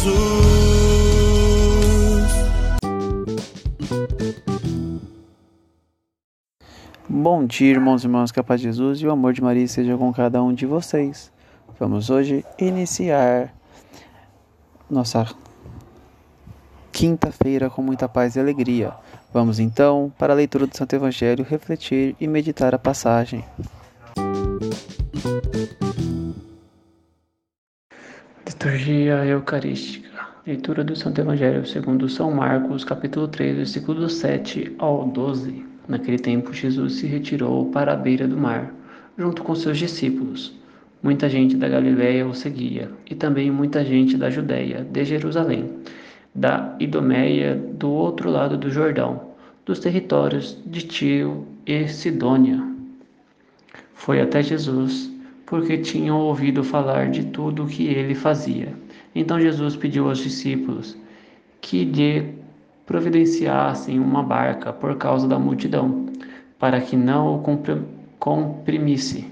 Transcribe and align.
Jesus. 0.00 0.40
Bom 7.08 7.44
dia, 7.44 7.70
irmãos 7.70 8.02
e 8.02 8.06
irmãs, 8.06 8.32
que 8.32 8.40
a 8.40 8.44
paz 8.44 8.60
de 8.60 8.68
Jesus 8.68 9.00
e 9.00 9.06
o 9.06 9.10
amor 9.10 9.34
de 9.34 9.42
Maria 9.42 9.68
seja 9.68 9.96
com 9.96 10.12
cada 10.12 10.42
um 10.42 10.54
de 10.54 10.64
vocês. 10.64 11.30
Vamos 11.78 12.08
hoje 12.08 12.44
iniciar 12.58 13.54
nossa 14.88 15.26
quinta-feira 16.90 17.68
com 17.68 17.82
muita 17.82 18.08
paz 18.08 18.36
e 18.36 18.40
alegria. 18.40 18.92
Vamos 19.32 19.58
então 19.58 20.12
para 20.18 20.32
a 20.32 20.36
leitura 20.36 20.66
do 20.66 20.76
Santo 20.76 20.94
Evangelho, 20.96 21.44
refletir 21.48 22.16
e 22.18 22.26
meditar 22.26 22.74
a 22.74 22.78
passagem. 22.78 23.44
Liturgia 28.50 29.24
Eucarística. 29.26 30.26
Leitura 30.44 30.82
do 30.82 30.96
Santo 30.96 31.20
Evangelho 31.20 31.64
segundo 31.64 32.08
São 32.08 32.32
Marcos, 32.32 32.82
capítulo 32.82 33.28
3, 33.28 33.58
versículo 33.58 34.10
7 34.10 34.74
ao 34.76 35.06
12. 35.06 35.64
Naquele 35.86 36.18
tempo, 36.18 36.52
Jesus 36.52 36.94
se 36.94 37.06
retirou 37.06 37.66
para 37.66 37.92
a 37.92 37.96
beira 37.96 38.26
do 38.26 38.36
mar, 38.36 38.74
junto 39.16 39.44
com 39.44 39.54
seus 39.54 39.78
discípulos. 39.78 40.52
Muita 41.00 41.28
gente 41.28 41.56
da 41.56 41.68
Galiléia 41.68 42.26
o 42.26 42.34
seguia, 42.34 42.90
e 43.08 43.14
também 43.14 43.52
muita 43.52 43.84
gente 43.84 44.16
da 44.16 44.28
Judéia, 44.28 44.84
de 44.84 45.04
Jerusalém, 45.04 45.70
da 46.34 46.74
Idomeia, 46.80 47.54
do 47.54 47.88
outro 47.88 48.28
lado 48.28 48.58
do 48.58 48.68
Jordão, 48.68 49.28
dos 49.64 49.78
territórios 49.78 50.58
de 50.66 50.82
Tiro 50.82 51.46
e 51.64 51.86
Sidônia. 51.86 52.60
Foi 53.94 54.20
até 54.20 54.42
Jesus, 54.42 55.09
porque 55.50 55.78
tinham 55.78 56.16
ouvido 56.16 56.62
falar 56.62 57.10
de 57.10 57.24
tudo 57.24 57.64
o 57.64 57.66
que 57.66 57.88
ele 57.88 58.14
fazia. 58.14 58.72
Então 59.16 59.40
Jesus 59.40 59.74
pediu 59.74 60.08
aos 60.08 60.18
discípulos 60.18 60.96
que 61.60 61.84
lhe 61.84 62.32
providenciassem 62.86 63.98
uma 63.98 64.22
barca 64.22 64.72
por 64.72 64.96
causa 64.96 65.26
da 65.26 65.40
multidão, 65.40 66.06
para 66.56 66.80
que 66.80 66.96
não 66.96 67.34
o 67.34 67.42
compri- 67.42 67.82
comprimisse. 68.20 69.26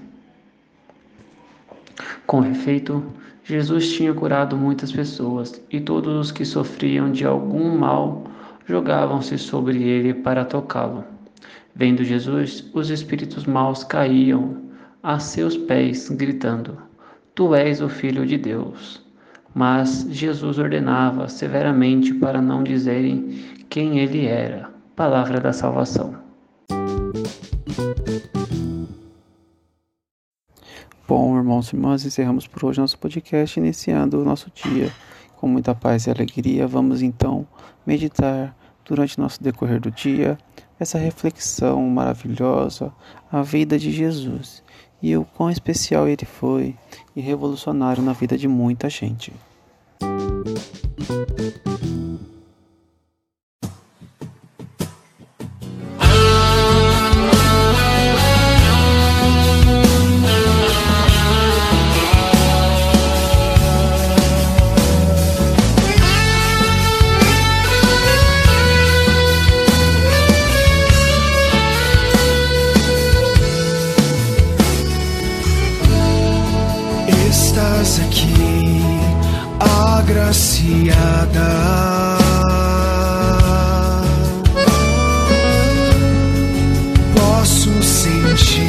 Com 2.27 2.43
efeito, 2.43 3.01
Jesus 3.45 3.93
tinha 3.93 4.13
curado 4.13 4.57
muitas 4.57 4.91
pessoas, 4.91 5.63
e 5.71 5.79
todos 5.79 6.13
os 6.13 6.31
que 6.33 6.43
sofriam 6.43 7.13
de 7.13 7.25
algum 7.25 7.77
mal 7.77 8.25
jogavam-se 8.67 9.37
sobre 9.37 9.81
ele 9.81 10.13
para 10.13 10.43
tocá-lo. 10.43 11.05
Vendo 11.73 12.03
Jesus, 12.03 12.69
os 12.73 12.89
espíritos 12.89 13.45
maus 13.45 13.85
caíam 13.85 14.68
a 15.01 15.19
seus 15.19 15.57
pés, 15.57 16.09
gritando: 16.09 16.77
Tu 17.33 17.55
és 17.55 17.81
o 17.81 17.89
Filho 17.89 18.25
de 18.25 18.37
Deus. 18.37 19.01
Mas 19.53 20.05
Jesus 20.09 20.59
ordenava 20.59 21.27
severamente 21.27 22.13
para 22.13 22.41
não 22.41 22.63
dizerem 22.63 23.63
quem 23.69 23.99
ele 23.99 24.27
era. 24.27 24.69
Palavra 24.95 25.39
da 25.39 25.51
salvação. 25.51 26.15
Bom, 31.07 31.35
irmãos 31.37 31.71
e 31.71 31.75
irmãs, 31.75 32.05
encerramos 32.05 32.45
por 32.45 32.65
hoje 32.65 32.79
nosso 32.79 32.99
podcast, 32.99 33.59
iniciando 33.59 34.21
o 34.21 34.25
nosso 34.25 34.51
dia 34.53 34.91
com 35.37 35.47
muita 35.47 35.73
paz 35.73 36.05
e 36.05 36.11
alegria. 36.11 36.67
Vamos 36.67 37.01
então 37.01 37.47
meditar 37.87 38.55
durante 38.85 39.17
nosso 39.17 39.41
decorrer 39.41 39.79
do 39.79 39.89
dia 39.89 40.37
essa 40.79 40.99
reflexão 40.99 41.81
maravilhosa, 41.89 42.93
a 43.31 43.41
vida 43.41 43.79
de 43.79 43.91
Jesus 43.91 44.63
e 45.01 45.15
o 45.15 45.25
quão 45.25 45.49
especial 45.49 46.07
ele 46.07 46.25
foi 46.25 46.75
e 47.15 47.21
revolucionário 47.21 48.03
na 48.03 48.13
vida 48.13 48.37
de 48.37 48.47
muita 48.47 48.89
gente. 48.89 49.31
Agraciada. 79.59 81.49
Posso 87.15 87.83
sentir 87.83 88.68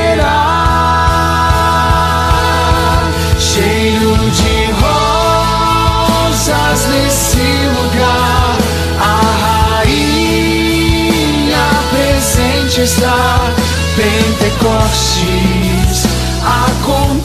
está 12.83 13.53
Pentecostes 13.95 15.27
acontece. 16.43 17.20